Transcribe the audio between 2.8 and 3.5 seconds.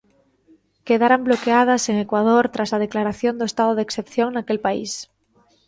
declaración do